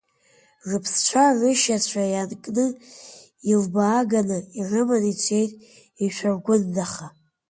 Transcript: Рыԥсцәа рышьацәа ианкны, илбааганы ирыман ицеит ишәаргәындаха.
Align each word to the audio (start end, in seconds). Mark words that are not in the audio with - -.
Рыԥсцәа 0.69 1.25
рышьацәа 1.39 2.03
ианкны, 2.13 2.65
илбааганы 3.51 4.37
ирыман 4.59 5.03
ицеит 5.11 5.51
ишәаргәындаха. 6.05 7.07